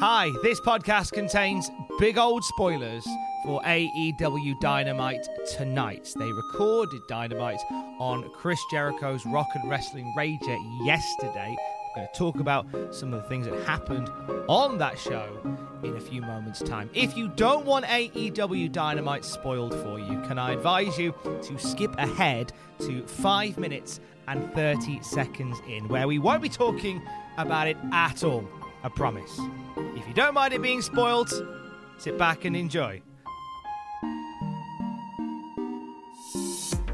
[0.00, 3.04] Hi, this podcast contains big old spoilers
[3.44, 6.14] for AEW Dynamite tonight.
[6.16, 7.60] They recorded Dynamite
[7.98, 11.56] on Chris Jericho's Rock and Wrestling Rager yesterday.
[11.88, 14.08] We're going to talk about some of the things that happened
[14.46, 15.36] on that show
[15.82, 16.90] in a few moments' time.
[16.94, 21.98] If you don't want AEW Dynamite spoiled for you, can I advise you to skip
[21.98, 27.02] ahead to 5 minutes and 30 seconds in, where we won't be talking
[27.36, 28.48] about it at all.
[28.82, 29.40] I promise.
[29.76, 31.30] If you don't mind it being spoiled,
[31.98, 33.02] sit back and enjoy.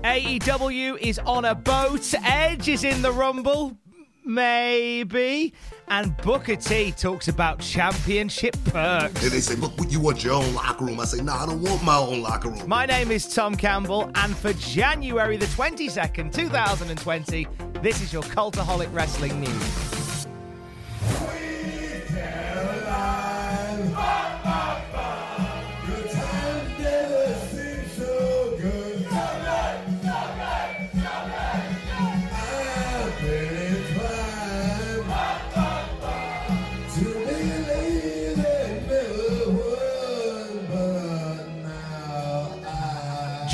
[0.02, 2.12] AEW is on a boat.
[2.22, 3.76] Edge is in the Rumble.
[4.24, 5.52] Maybe.
[5.88, 9.22] And Booker T talks about championship perks.
[9.22, 11.00] And they say, look, you want your own locker room.
[11.00, 12.66] I say, nah, I don't want my own locker room.
[12.66, 17.46] My name is Tom Campbell, and for January the 22nd, 2020,
[17.82, 19.93] this is your Cultaholic Wrestling News.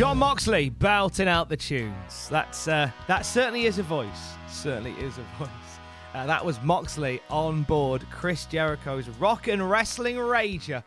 [0.00, 2.26] Jon Moxley belting out the tunes.
[2.30, 4.32] That's uh, that certainly is a voice.
[4.48, 5.50] Certainly is a voice.
[6.14, 10.82] Uh, that was Moxley on board Chris Jericho's Rock and Wrestling Rager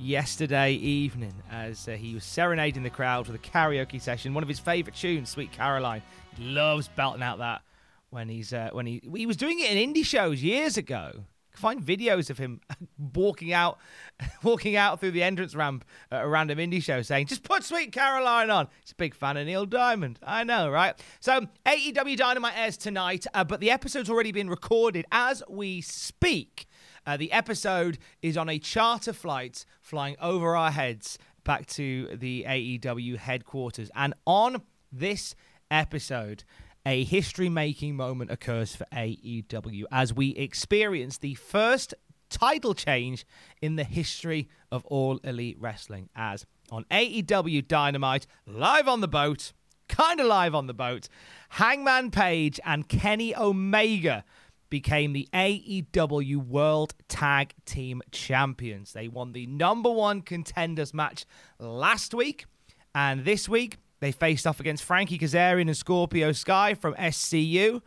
[0.00, 4.34] yesterday evening as uh, he was serenading the crowd with a karaoke session.
[4.34, 6.02] One of his favourite tunes, "Sweet Caroline."
[6.36, 7.62] He loves belting out that
[8.10, 11.24] when he's uh, when he he was doing it in indie shows years ago
[11.60, 12.60] find videos of him
[13.14, 13.78] walking out,
[14.42, 17.92] walking out through the entrance ramp at a random indie show, saying, "Just put Sweet
[17.92, 20.18] Caroline on." He's a big fan of Neil Diamond.
[20.22, 20.94] I know, right?
[21.20, 26.66] So AEW Dynamite airs tonight, uh, but the episode's already been recorded as we speak.
[27.06, 32.44] Uh, the episode is on a charter flight flying over our heads back to the
[32.46, 35.34] AEW headquarters, and on this
[35.70, 36.44] episode
[36.86, 41.94] a history making moment occurs for AEW as we experience the first
[42.30, 43.26] title change
[43.60, 46.08] in the history of all elite wrestling.
[46.14, 49.52] As on AEW Dynamite, live on the boat,
[49.88, 51.08] kind of live on the boat,
[51.50, 54.24] Hangman Page and Kenny Omega
[54.70, 58.92] became the AEW World Tag Team Champions.
[58.92, 61.26] They won the number one contenders match
[61.58, 62.46] last week,
[62.94, 67.82] and this week they faced off against Frankie Kazarian and Scorpio Sky from SCU,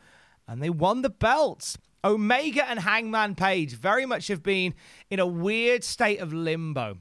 [0.48, 1.78] and they won the belts.
[2.06, 4.74] Omega and Hangman Page very much have been
[5.10, 6.98] in a weird state of limbo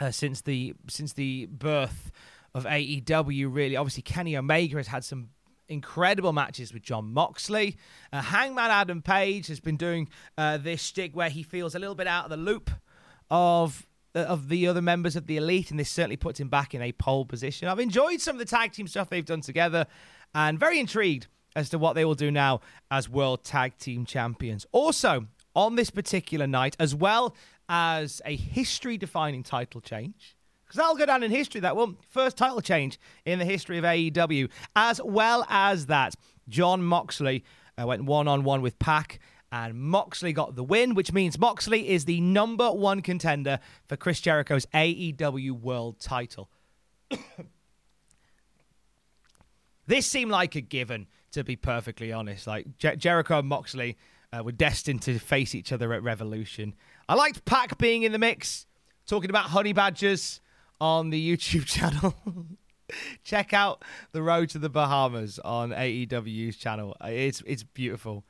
[0.00, 2.10] uh, since the since the birth
[2.54, 3.52] of AEW.
[3.52, 5.30] Really, obviously, Kenny Omega has had some
[5.68, 7.76] incredible matches with Jon Moxley.
[8.12, 11.94] Uh, Hangman Adam Page has been doing uh, this stick where he feels a little
[11.94, 12.70] bit out of the loop
[13.30, 13.86] of
[14.20, 16.92] of the other members of the elite, and this certainly puts him back in a
[16.92, 17.68] pole position.
[17.68, 19.86] I've enjoyed some of the tag team stuff they've done together,
[20.34, 21.26] and very intrigued
[21.56, 22.60] as to what they will do now
[22.90, 24.66] as world tag team champions.
[24.72, 27.34] Also, on this particular night, as well
[27.68, 31.96] as a history defining title change, because that'll go down in history, that will.
[32.10, 34.50] First title change in the history of AEW.
[34.74, 36.14] As well as that,
[36.48, 37.44] Jon Moxley
[37.80, 39.20] uh, went one on one with Pac
[39.54, 44.20] and Moxley got the win, which means Moxley is the number one contender for Chris
[44.20, 46.50] Jericho's AEW World title.
[49.86, 52.48] this seemed like a given, to be perfectly honest.
[52.48, 53.96] Like Jer- Jericho and Moxley
[54.32, 56.74] uh, were destined to face each other at Revolution.
[57.08, 58.66] I liked Pac being in the mix,
[59.06, 60.40] talking about honey badgers
[60.80, 62.16] on the YouTube channel.
[63.22, 66.96] Check out the Road to the Bahamas on AEW's channel.
[67.04, 68.24] It's it's beautiful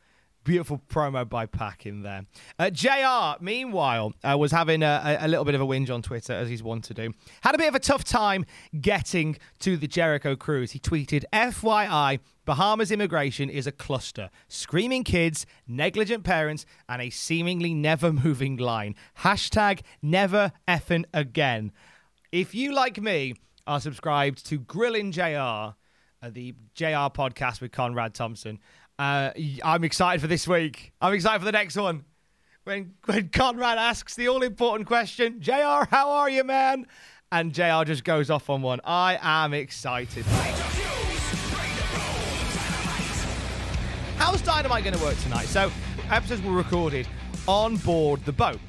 [0.45, 2.27] Beautiful promo by Pac in there.
[2.59, 6.35] Uh, JR, meanwhile, uh, was having a, a, little bit of a whinge on Twitter,
[6.35, 7.13] as he's wont to do.
[7.41, 8.45] Had a bit of a tough time
[8.79, 10.73] getting to the Jericho cruise.
[10.73, 14.29] He tweeted, FYI, Bahamas immigration is a cluster.
[14.49, 18.97] Screaming kids, negligent parents, and a seemingly never moving line.
[19.21, 21.73] Hashtag never effing again.
[22.33, 23.35] If you, like me,
[23.67, 25.23] are subscribed to Grilling JR,
[26.25, 28.59] uh, the JR podcast with Conrad Thompson,
[28.99, 29.31] uh,
[29.63, 30.93] I'm excited for this week.
[31.01, 32.05] I'm excited for the next one.
[32.65, 36.87] When when Conrad asks the all important question, JR, how are you, man?
[37.31, 38.81] And JR just goes off on one.
[38.85, 40.25] I am excited.
[44.17, 45.47] How's Dynamite going to work tonight?
[45.47, 45.71] So,
[46.11, 47.09] episodes were recorded
[47.47, 48.61] on board the boat,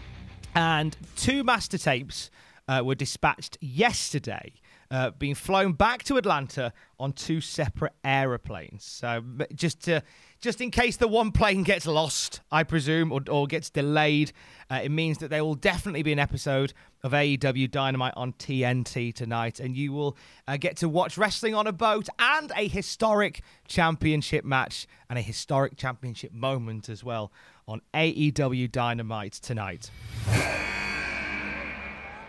[0.56, 2.32] and two master tapes
[2.68, 4.52] uh, were dispatched yesterday
[4.92, 8.84] uh, being flown back to Atlanta on two separate aeroplanes.
[8.84, 9.24] So
[9.54, 10.04] just to,
[10.40, 14.32] just in case the one plane gets lost, I presume, or, or gets delayed,
[14.70, 16.74] uh, it means that there will definitely be an episode
[17.04, 20.18] of AEW Dynamite on TNT tonight, and you will
[20.48, 25.22] uh, get to watch wrestling on a boat and a historic championship match and a
[25.22, 27.32] historic championship moment as well
[27.68, 29.90] on AEW Dynamite tonight.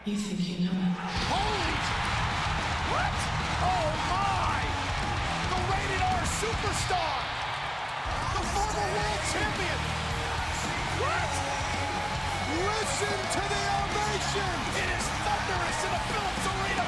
[0.05, 2.13] You think you know?
[2.89, 3.97] Oh,
[6.37, 7.17] superstar,
[8.37, 9.79] the former world champion.
[11.01, 11.33] What?
[12.61, 14.53] Listen to the ovation.
[14.77, 16.87] It is thunderous in the Phillips Arena.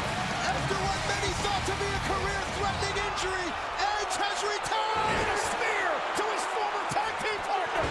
[0.52, 5.16] After what many thought to be a career-threatening injury, Edge has retired.
[5.16, 5.88] And a spear
[6.20, 7.84] to his former tag team partner.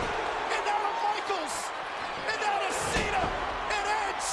[0.53, 1.55] And now to Michaels.
[2.31, 3.23] And now to Cena.
[3.75, 4.29] And Edge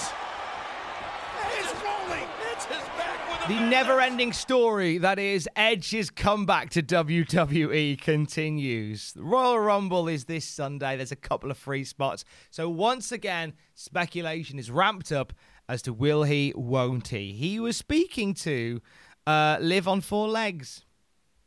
[1.56, 2.28] is rolling.
[2.52, 3.18] Edge is back
[3.48, 9.12] the never ending story that is Edge's comeback to WWE continues.
[9.12, 10.96] The Royal Rumble is this Sunday.
[10.96, 12.24] There's a couple of free spots.
[12.48, 15.34] So, once again, speculation is ramped up
[15.68, 17.32] as to will he, won't he.
[17.32, 18.80] He was speaking to
[19.26, 20.86] uh, Live on Four Legs,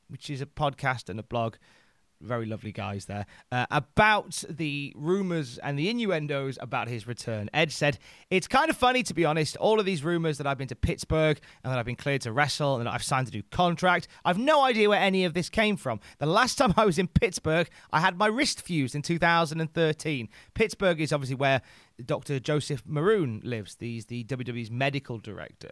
[0.08, 1.56] which is a podcast and a blog
[2.22, 7.50] very lovely guys there, uh, about the rumors and the innuendos about his return.
[7.54, 7.98] Edge said,
[8.30, 10.76] It's kind of funny, to be honest, all of these rumors that I've been to
[10.76, 14.08] Pittsburgh and that I've been cleared to wrestle and that I've signed a new contract.
[14.26, 16.00] I've no idea where any of this came from.
[16.20, 20.30] The last time I was in Pittsburgh, I had my wrist fused in 2013.
[20.54, 21.62] Pittsburgh is obviously where
[22.04, 22.40] Dr.
[22.40, 23.78] Joseph Maroon lives.
[23.80, 25.72] He's the WWE's medical director.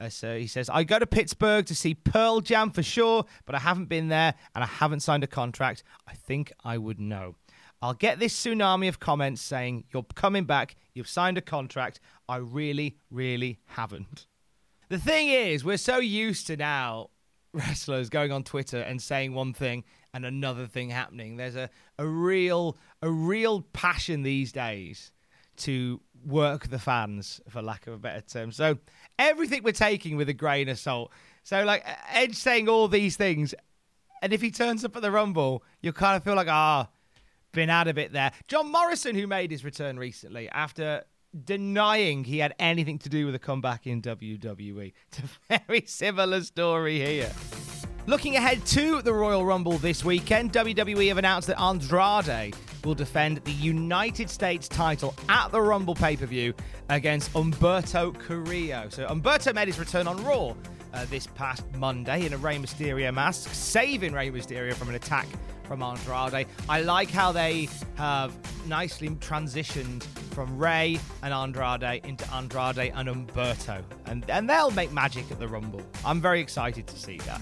[0.00, 3.54] Uh, so he says, I go to Pittsburgh to see Pearl Jam for sure, but
[3.54, 5.82] I haven't been there and I haven't signed a contract.
[6.08, 7.36] I think I would know.
[7.82, 12.00] I'll get this tsunami of comments saying, You're coming back, you've signed a contract.
[12.28, 14.26] I really, really haven't.
[14.88, 17.10] The thing is, we're so used to now
[17.52, 21.36] wrestlers going on Twitter and saying one thing and another thing happening.
[21.36, 25.12] There's a, a real a real passion these days
[25.60, 28.52] to work the fans, for lack of a better term.
[28.52, 28.78] So
[29.18, 31.12] everything we're taking with a grain of salt.
[31.42, 33.54] So like Edge saying all these things,
[34.22, 37.20] and if he turns up at the Rumble, you kind of feel like ah, oh,
[37.52, 38.32] been out of it there.
[38.48, 41.04] John Morrison, who made his return recently after
[41.44, 44.92] denying he had anything to do with a comeback in WWE.
[45.08, 47.30] It's a very similar story here.
[48.06, 52.54] Looking ahead to the Royal Rumble this weekend, WWE have announced that Andrade
[52.84, 56.54] will defend the United States title at the Rumble pay per view
[56.88, 58.88] against Humberto Carrillo.
[58.88, 60.54] So, Humberto made his return on Raw
[60.92, 65.26] uh, this past Monday in a Rey Mysterio mask, saving Rey Mysterio from an attack
[65.64, 66.48] from Andrade.
[66.68, 68.32] I like how they have
[68.66, 70.02] nicely transitioned
[70.34, 75.46] from Rey and Andrade into Andrade and Humberto, And, and they'll make magic at the
[75.46, 75.82] Rumble.
[76.04, 77.40] I'm very excited to see that.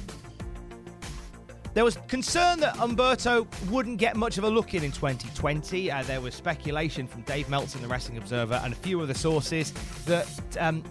[1.78, 5.92] There was concern that Humberto wouldn't get much of a look in in 2020.
[5.92, 9.72] Uh, there was speculation from Dave Meltzer, the Wrestling Observer, and a few other sources
[10.06, 10.26] that
[10.58, 10.82] um,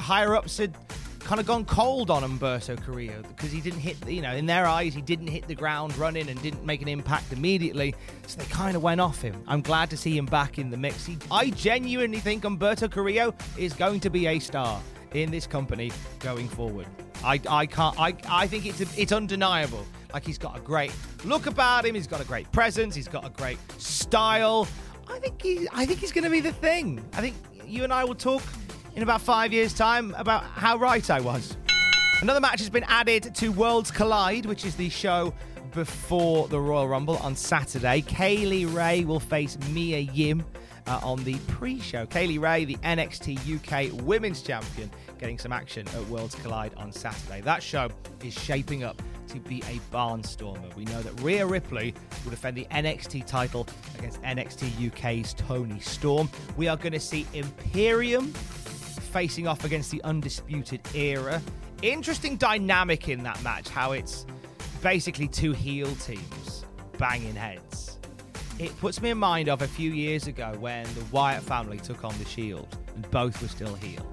[0.00, 0.74] higher ups had
[1.20, 4.66] kind of gone cold on Humberto Carrillo because he didn't hit, you know, in their
[4.66, 7.94] eyes, he didn't hit the ground running and didn't make an impact immediately.
[8.26, 9.44] So they kind of went off him.
[9.46, 11.06] I'm glad to see him back in the mix.
[11.06, 14.82] He, I genuinely think Humberto Carrillo is going to be a star
[15.14, 16.88] in this company going forward.
[17.22, 21.46] I, I can't, I, I think it's, it's undeniable like he's got a great look
[21.46, 21.94] about him.
[21.94, 22.94] He's got a great presence.
[22.94, 24.68] He's got a great style.
[25.08, 27.04] I think he, I think he's going to be the thing.
[27.14, 28.42] I think you and I will talk
[28.94, 31.56] in about five years' time about how right I was.
[32.20, 35.34] Another match has been added to Worlds Collide, which is the show
[35.72, 38.02] before the Royal Rumble on Saturday.
[38.02, 40.44] Kay Lee Ray will face Mia Yim
[40.86, 42.06] uh, on the pre-show.
[42.06, 46.92] Kay Lee Ray, the NXT UK Women's Champion, getting some action at Worlds Collide on
[46.92, 47.40] Saturday.
[47.40, 47.88] That show
[48.22, 50.74] is shaping up to be a barnstormer.
[50.74, 53.66] We know that Rhea Ripley will defend the NXT title
[53.98, 56.28] against NXT UK's Toni Storm.
[56.56, 61.42] We are going to see Imperium facing off against the Undisputed Era.
[61.82, 64.26] Interesting dynamic in that match, how it's
[64.82, 66.64] basically two heel teams
[66.98, 67.98] banging heads.
[68.58, 72.04] It puts me in mind of a few years ago when the Wyatt family took
[72.04, 74.06] on the Shield and both were still heel.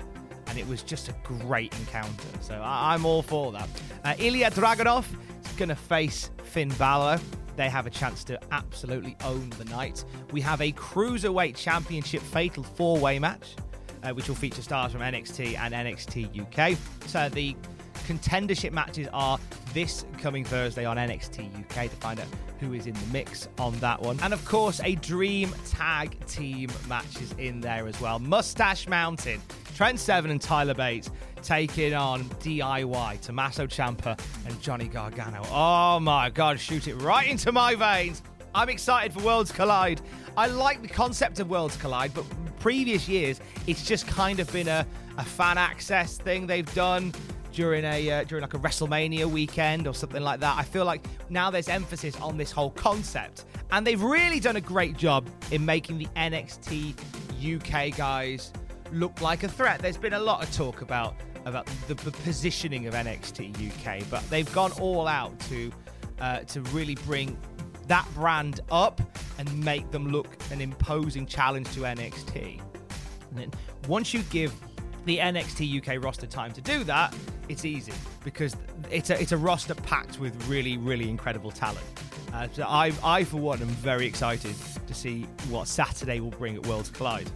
[0.49, 2.27] And it was just a great encounter.
[2.41, 3.69] So I- am all for that.
[4.03, 5.05] Uh, Ilya Dragunov
[5.45, 7.19] is going to face Finn Balor.
[7.55, 10.03] They have a chance to absolutely own the night.
[10.31, 13.55] We have a Cruiserweight Championship Fatal four way match
[14.03, 16.77] uh, which will feature stars from NXT and NXT UK.
[17.07, 17.55] So the
[18.07, 19.39] contendership matches are
[19.73, 22.27] this coming Thursday on NXT UK to find out
[22.59, 24.19] who is in the mix on that one.
[24.21, 28.19] And of course, a dream tag team match is in there as well.
[28.19, 29.41] Mustache Mountain,
[29.75, 31.09] Trent Seven and Tyler Bates
[31.41, 35.41] taking on DIY, Tommaso Ciampa and Johnny Gargano.
[35.51, 38.21] Oh my God, shoot it right into my veins.
[38.53, 40.01] I'm excited for Worlds Collide.
[40.35, 42.25] I like the concept of Worlds Collide, but
[42.59, 44.85] previous years, it's just kind of been a,
[45.17, 47.13] a fan access thing they've done
[47.59, 50.57] during a uh, during like a WrestleMania weekend or something like that.
[50.57, 54.61] I feel like now there's emphasis on this whole concept, and they've really done a
[54.61, 56.95] great job in making the NXT
[57.57, 58.53] UK guys
[58.93, 59.81] look like a threat.
[59.81, 64.23] There's been a lot of talk about about the, the positioning of NXT UK, but
[64.29, 65.69] they've gone all out to
[66.21, 67.37] uh, to really bring
[67.87, 69.01] that brand up
[69.37, 72.61] and make them look an imposing challenge to NXT.
[73.31, 73.51] And then
[73.89, 74.53] once you give
[75.05, 77.15] the NXT UK roster time to do that,
[77.47, 78.55] it's easy because
[78.91, 81.85] it's a it's a roster packed with really really incredible talent.
[82.33, 84.55] Uh, so I I for one am very excited
[84.87, 87.29] to see what Saturday will bring at Worlds Collide.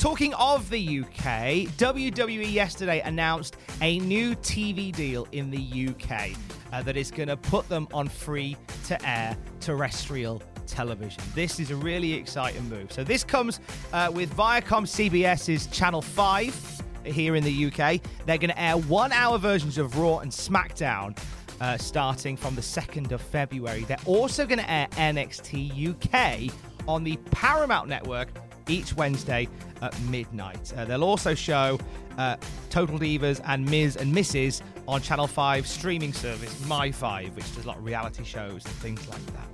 [0.00, 6.32] Talking of the UK, WWE yesterday announced a new TV deal in the UK
[6.72, 8.56] uh, that is going to put them on free
[8.86, 11.22] to air terrestrial television.
[11.34, 12.92] This is a really exciting move.
[12.92, 13.60] So, this comes
[13.92, 16.73] uh, with Viacom CBS's Channel 5
[17.06, 18.00] here in the UK.
[18.26, 21.18] They're going to air one hour versions of Raw and SmackDown.
[21.60, 23.84] Uh, starting from the 2nd of February.
[23.84, 26.52] They're also going to air NXT UK
[26.88, 28.28] on the Paramount Network
[28.68, 29.48] each Wednesday
[29.80, 30.72] at midnight.
[30.76, 31.78] Uh, they'll also show
[32.18, 32.36] uh,
[32.70, 34.62] Total Divas and Miz and Mrs.
[34.88, 39.06] on Channel 5 streaming service My5, which does a lot of reality shows and things
[39.08, 39.48] like that.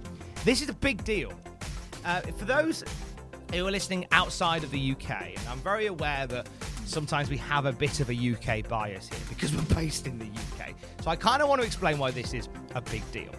[0.45, 1.33] This is a big deal.
[2.05, 2.83] Uh, for those
[3.53, 6.49] who are listening outside of the UK, and I'm very aware that
[6.85, 10.27] sometimes we have a bit of a UK bias here because we're based in the
[10.27, 10.75] UK.
[11.03, 13.31] So I kind of want to explain why this is a big deal.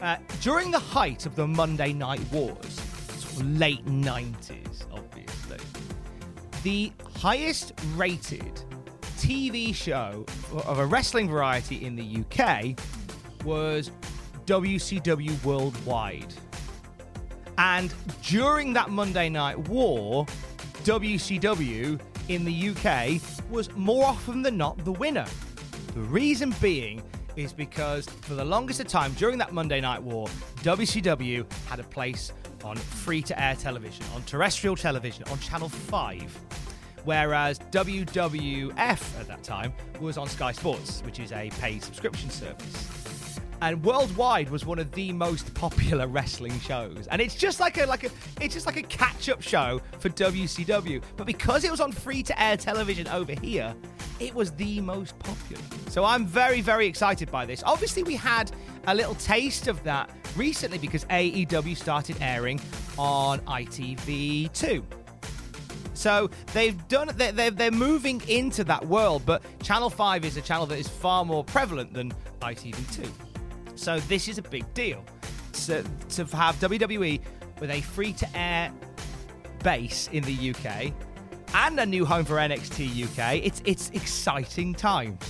[0.00, 2.80] Uh, during the height of the Monday Night Wars,
[3.42, 5.58] late 90s, obviously,
[6.62, 8.62] the highest rated
[9.16, 10.24] TV show
[10.66, 12.78] of a wrestling variety in the UK
[13.44, 13.90] was
[14.46, 16.32] WCW Worldwide.
[17.58, 20.24] And during that Monday Night War,
[20.84, 25.26] WCW in the UK was more often than not the winner.
[25.94, 27.02] The reason being
[27.34, 30.28] is because for the longest of time during that Monday Night War,
[30.62, 32.32] WCW had a place
[32.64, 36.40] on free to air television, on terrestrial television, on Channel 5
[37.04, 43.07] whereas WWF at that time was on Sky Sports, which is a paid subscription service.
[43.60, 47.86] And worldwide was one of the most popular wrestling shows, and it's just like a
[47.86, 48.10] like a
[48.40, 51.02] it's just like a catch-up show for WCW.
[51.16, 53.74] But because it was on free-to-air television over here,
[54.20, 55.62] it was the most popular.
[55.88, 57.62] So I'm very very excited by this.
[57.64, 58.52] Obviously, we had
[58.86, 62.60] a little taste of that recently because AEW started airing
[62.96, 64.84] on ITV2.
[65.94, 70.64] So they've done they're, they're moving into that world, but Channel 5 is a channel
[70.66, 73.27] that is far more prevalent than ITV2.
[73.78, 75.04] So this is a big deal.
[75.52, 77.20] So, to have WWE
[77.60, 78.72] with a free to air
[79.62, 80.92] base in the UK
[81.54, 85.22] and a new home for NXT UK, it's, it's exciting times.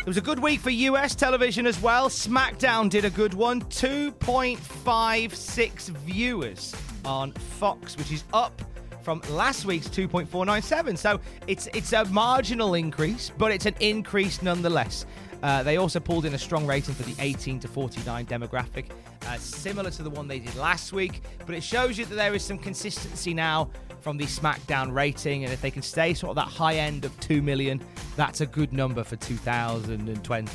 [0.00, 2.10] It was a good week for US television as well.
[2.10, 8.60] SmackDown did a good one 2.56 viewers on Fox, which is up
[9.02, 10.98] from last week's 2.497.
[10.98, 15.06] So it's it's a marginal increase, but it's an increase nonetheless.
[15.42, 18.86] Uh, they also pulled in a strong rating for the 18 to 49 demographic,
[19.26, 21.22] uh, similar to the one they did last week.
[21.46, 23.70] But it shows you that there is some consistency now
[24.00, 27.18] from the SmackDown rating, and if they can stay sort of that high end of
[27.20, 27.82] 2 million,
[28.16, 30.50] that's a good number for 2020.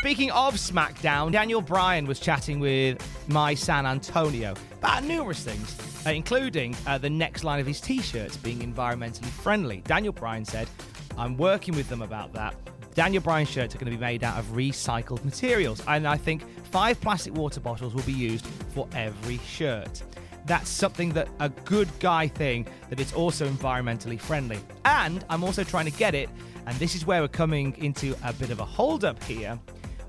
[0.00, 6.10] Speaking of SmackDown, Daniel Bryan was chatting with my San Antonio about numerous things, uh,
[6.10, 9.82] including uh, the next line of his t shirts being environmentally friendly.
[9.86, 10.68] Daniel Bryan said,
[11.16, 12.54] I'm working with them about that.
[12.98, 15.80] Daniel Bryan shirts are going to be made out of recycled materials.
[15.86, 20.02] And I think five plastic water bottles will be used for every shirt.
[20.46, 24.58] That's something that a good guy thing that it's also environmentally friendly.
[24.84, 26.28] And I'm also trying to get it,
[26.66, 29.60] and this is where we're coming into a bit of a holdup here,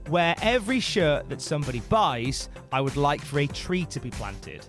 [0.08, 4.66] where every shirt that somebody buys, I would like for a tree to be planted.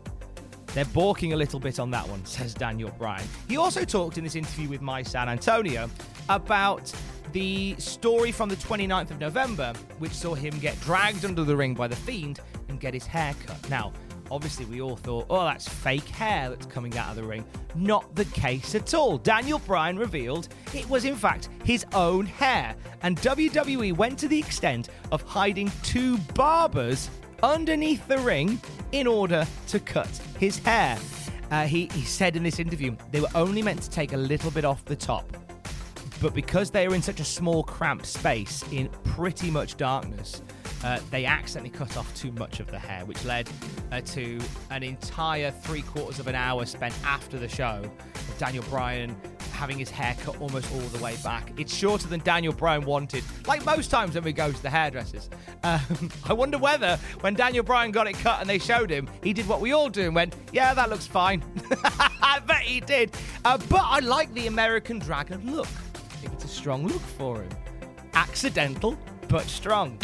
[0.75, 3.27] They're balking a little bit on that one, says Daniel Bryan.
[3.49, 5.89] He also talked in this interview with My San Antonio
[6.29, 6.93] about
[7.33, 11.75] the story from the 29th of November, which saw him get dragged under the ring
[11.75, 13.71] by The Fiend and get his hair cut.
[13.71, 13.93] Now,
[14.31, 17.45] obviously, we all thought, oh, that's fake hair that's coming out of the ring.
[17.75, 19.19] Not the case at all.
[19.19, 22.75] Daniel Bryan revealed it was, in fact, his own hair.
[23.03, 27.11] And WWE went to the extent of hiding two barbers
[27.43, 28.61] underneath the ring
[28.93, 30.99] in order to cut his hair.
[31.51, 34.51] Uh, he, he said in this interview they were only meant to take a little
[34.51, 35.25] bit off the top.
[36.21, 40.43] But because they were in such a small, cramped space in pretty much darkness,
[40.85, 43.49] uh, they accidentally cut off too much of the hair, which led
[43.93, 44.39] uh, to
[44.71, 47.83] an entire three quarters of an hour spent after the show
[48.15, 49.15] of Daniel Bryan
[49.53, 51.53] having his hair cut almost all the way back.
[51.59, 55.29] It's shorter than Daniel Bryan wanted, like most times when we go to the hairdressers.
[55.65, 59.35] Um, I wonder whether when Daniel Bryan got it cut and they showed him, he
[59.35, 61.45] did what we all do and went, Yeah, that looks fine.
[61.85, 63.15] I bet he did.
[63.45, 65.69] Uh, but I like the American Dragon look.
[66.21, 67.49] Think it's a strong look for him.
[68.13, 68.99] Accidental,
[69.29, 69.99] but strong.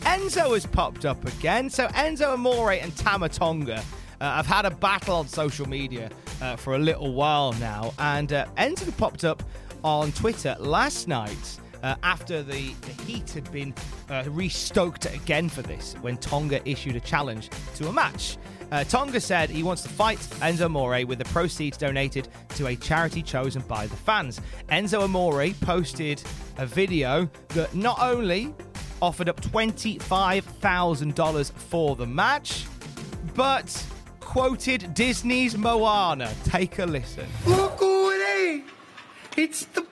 [0.00, 1.68] Enzo has popped up again.
[1.68, 3.82] So Enzo Amore and Tama Tonga
[4.22, 8.32] uh, have had a battle on social media uh, for a little while now, and
[8.32, 9.42] uh, Enzo popped up
[9.84, 11.60] on Twitter last night.
[11.82, 13.72] Uh, after the, the heat had been
[14.10, 18.36] uh, restoked again for this, when Tonga issued a challenge to a match.
[18.70, 22.76] Uh, Tonga said he wants to fight Enzo Amore with the proceeds donated to a
[22.76, 24.40] charity chosen by the fans.
[24.68, 26.22] Enzo Amore posted
[26.58, 28.54] a video that not only
[29.02, 32.66] offered up $25,000 for the match,
[33.34, 33.84] but
[34.20, 36.32] quoted Disney's Moana.
[36.44, 37.26] Take a listen.
[37.46, 38.62] Look is!
[39.36, 39.82] It's the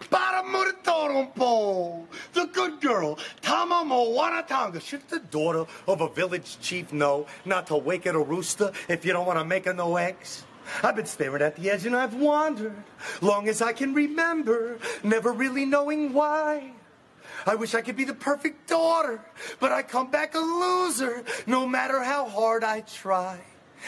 [2.33, 4.81] the good girl, Tama Moana Tonga.
[4.81, 9.05] Should the daughter of a village chief know not to wake at a rooster if
[9.05, 10.45] you don't want to make her no eggs?
[10.83, 12.77] I've been staring at the edge and I've wandered,
[13.21, 16.73] long as I can remember, never really knowing why.
[17.47, 19.21] I wish I could be the perfect daughter,
[19.61, 23.39] but I come back a loser, no matter how hard I try.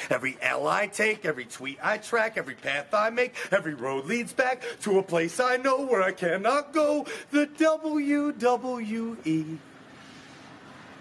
[0.08, 4.32] Every L I take, every tweet I track, every path I make, every road leads
[4.32, 9.58] back to a place I know where I cannot go, the WWE.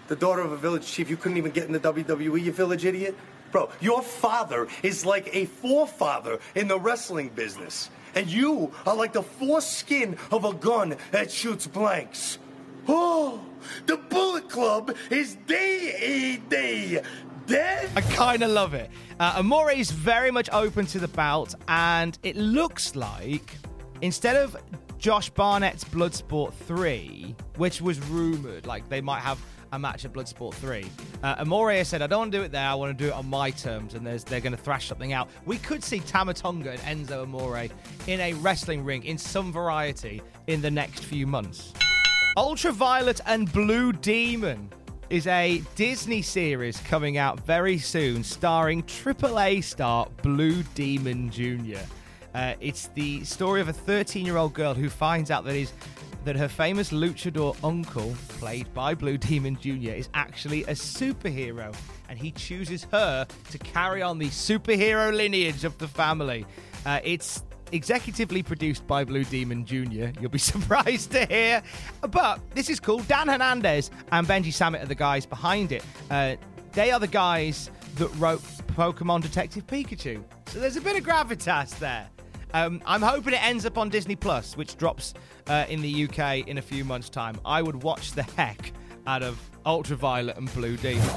[0.08, 2.84] The daughter of a village chief, you couldn't even get in the WWE, you village
[2.84, 3.16] idiot?
[3.52, 7.90] Bro, your father is like a forefather in the wrestling business.
[8.14, 12.38] And you are like the foreskin of a gun that shoots blanks.
[12.88, 13.40] Oh,
[13.86, 16.56] the Bullet Club is D-E-D.
[16.56, 17.02] Eh,
[17.50, 17.90] Dead?
[17.96, 18.90] I kind of love it.
[19.18, 23.56] Uh, Amore is very much open to the bout, and it looks like
[24.02, 24.56] instead of
[24.98, 29.40] Josh Barnett's Bloodsport 3, which was rumored, like they might have
[29.72, 30.84] a match at Bloodsport 3,
[31.24, 33.14] uh, Amore said, I don't want to do it there, I want to do it
[33.14, 35.28] on my terms, and they're going to thrash something out.
[35.44, 37.66] We could see Tama Tonga and Enzo Amore
[38.06, 41.72] in a wrestling ring in some variety in the next few months.
[42.36, 44.70] Ultraviolet and Blue Demon
[45.10, 51.80] is a Disney series coming out very soon, starring AAA star Blue Demon Jr.
[52.32, 55.72] Uh, it's the story of a 13 year old girl who finds out that his
[56.24, 61.74] that her famous luchador uncle, played by Blue Demon Jr., is actually a superhero,
[62.08, 66.44] and he chooses her to carry on the superhero lineage of the family.
[66.84, 70.08] Uh, it's executively produced by Blue Demon Jr.
[70.20, 71.62] You'll be surprised to hear.
[72.00, 73.00] But this is cool.
[73.00, 75.84] Dan Hernandez and Benji Samit are the guys behind it.
[76.10, 76.36] Uh,
[76.72, 80.22] they are the guys that wrote Pokemon Detective Pikachu.
[80.46, 82.08] So there's a bit of gravitas there.
[82.52, 85.14] Um, I'm hoping it ends up on Disney Plus, which drops
[85.46, 87.40] uh, in the UK in a few months' time.
[87.44, 88.72] I would watch the heck
[89.06, 91.16] out of Ultraviolet and Blue Demon.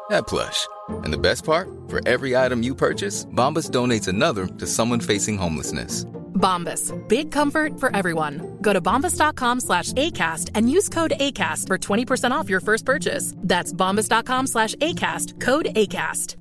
[0.11, 0.67] that plush.
[1.03, 1.67] And the best part?
[1.87, 6.05] For every item you purchase, Bombas donates another to someone facing homelessness.
[6.35, 6.91] Bombas.
[7.07, 8.57] Big comfort for everyone.
[8.61, 13.33] Go to bombas.com slash ACAST and use code ACAST for 20% off your first purchase.
[13.37, 15.39] That's bombas.com slash ACAST.
[15.39, 16.35] Code ACAST.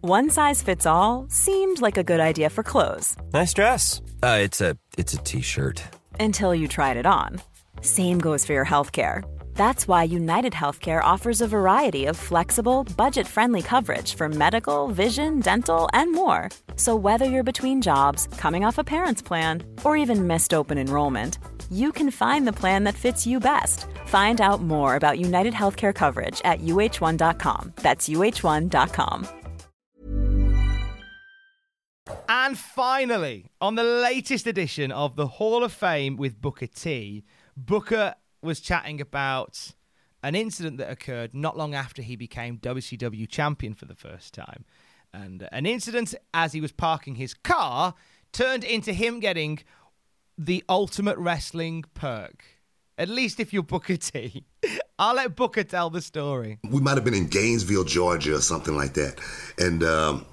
[0.00, 4.00] One size fits all seemed like a good idea for clothes Nice dress.
[4.22, 5.82] Uh, it's a it's a t-shirt.
[6.20, 7.40] until you tried it on.
[7.80, 9.22] Same goes for your healthcare.
[9.58, 15.40] That's why United Healthcare offers a variety of flexible, budget friendly coverage for medical, vision,
[15.40, 16.50] dental, and more.
[16.76, 21.40] So, whether you're between jobs, coming off a parent's plan, or even missed open enrollment,
[21.72, 23.86] you can find the plan that fits you best.
[24.06, 27.72] Find out more about United Healthcare coverage at uh1.com.
[27.82, 29.26] That's uh1.com.
[32.28, 37.24] And finally, on the latest edition of the Hall of Fame with Booker T,
[37.56, 39.72] Booker was chatting about
[40.22, 44.64] an incident that occurred not long after he became WCW champion for the first time.
[45.12, 47.94] And an incident as he was parking his car
[48.32, 49.60] turned into him getting
[50.36, 52.44] the ultimate wrestling perk.
[52.96, 54.44] At least if you're Booker T.
[54.98, 56.58] I'll let Booker tell the story.
[56.68, 59.20] we might have been in Gainesville, Georgia, or something like that.
[59.56, 60.26] And um,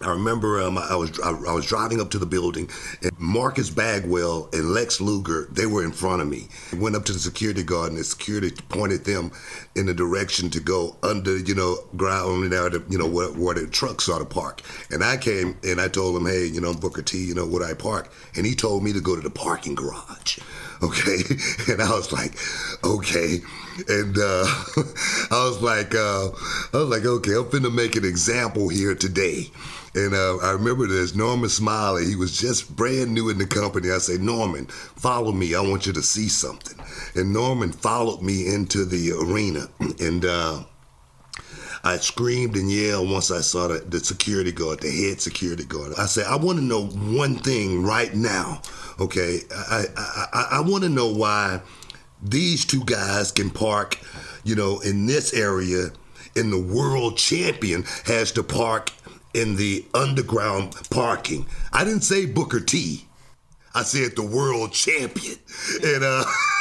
[0.00, 2.70] I remember um, I was I, I was driving up to the building,
[3.02, 6.48] and Marcus Bagwell and Lex Luger they were in front of me.
[6.72, 9.32] I went up to the security guard, and the security pointed them
[9.74, 13.54] in the direction to go under, you know, ground there, to, you know, where, where
[13.54, 14.62] the trucks are to park.
[14.90, 17.62] And I came and I told him, hey, you know, Booker T, you know, would
[17.62, 18.12] I park?
[18.36, 20.38] And he told me to go to the parking garage.
[20.82, 21.18] Okay,
[21.72, 22.34] and I was like,
[22.84, 23.40] okay,
[23.88, 24.44] and uh,
[25.30, 26.28] I was like, uh,
[26.72, 29.50] I was like, okay, I'm finna make an example here today.
[29.94, 32.04] And uh, I remember there's Norman Smiley.
[32.06, 33.90] He was just brand new in the company.
[33.90, 35.54] I say, Norman, follow me.
[35.54, 36.78] I want you to see something.
[37.14, 39.68] And Norman followed me into the arena,
[40.00, 40.24] and.
[40.24, 40.64] Uh,
[41.88, 45.94] I screamed and yelled once I saw the, the security guard, the head security guard.
[45.96, 48.60] I said, I want to know one thing right now,
[49.00, 49.40] okay?
[49.50, 51.62] I, I, I, I want to know why
[52.22, 53.98] these two guys can park,
[54.44, 55.86] you know, in this area,
[56.36, 58.92] and the world champion has to park
[59.32, 61.46] in the underground parking.
[61.72, 63.06] I didn't say Booker T.
[63.74, 65.36] I said the world champion.
[65.82, 66.24] And, uh,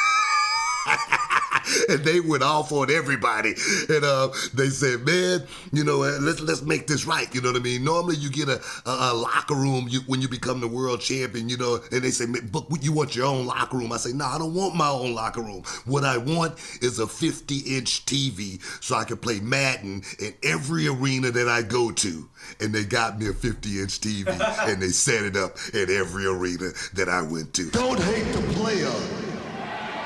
[1.90, 3.54] and they went off on everybody.
[3.90, 7.52] And uh, they said, "Man, you know, uh, let's let's make this right." You know
[7.52, 7.84] what I mean?
[7.84, 11.50] Normally, you get a, a, a locker room you, when you become the world champion.
[11.50, 14.26] You know, and they say, "Book, you want your own locker room?" I say, "No,
[14.26, 15.64] I don't want my own locker room.
[15.86, 21.32] What I want is a 50-inch TV so I can play Madden in every arena
[21.32, 24.28] that I go to." And they got me a 50-inch TV,
[24.70, 27.70] and they set it up in every arena that I went to.
[27.72, 28.92] Don't hate the player,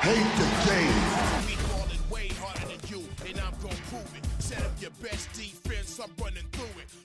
[0.02, 1.41] hate the game.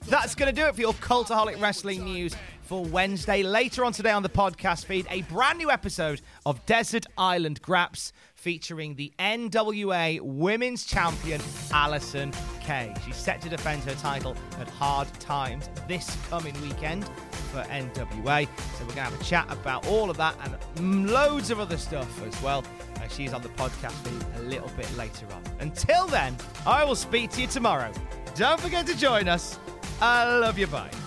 [0.07, 3.43] That's going to do it for your Cultaholic Wrestling news for Wednesday.
[3.43, 8.13] Later on today on the podcast feed, a brand new episode of Desert Island Graps
[8.35, 12.93] featuring the NWA Women's Champion, Allysin Kay.
[13.05, 17.05] She's set to defend her title at Hard Times this coming weekend
[17.51, 18.47] for NWA.
[18.77, 20.35] So we're going to have a chat about all of that
[20.77, 22.63] and loads of other stuff as well.
[22.97, 25.43] Uh, she's on the podcast feed a little bit later on.
[25.59, 27.91] Until then, I will speak to you tomorrow.
[28.37, 29.57] Don't forget to join us.
[29.99, 30.67] I love you.
[30.67, 31.06] Bye.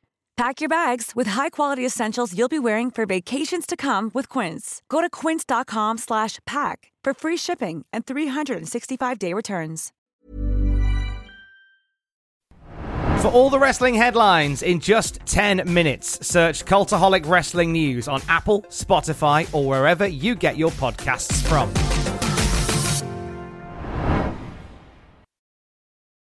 [0.41, 4.81] Pack your bags with high-quality essentials you'll be wearing for vacations to come with Quince.
[4.89, 9.91] Go to quince.com slash pack for free shipping and 365-day returns.
[13.21, 18.63] For all the wrestling headlines in just 10 minutes, search Cultaholic Wrestling News on Apple,
[18.69, 21.71] Spotify, or wherever you get your podcasts from.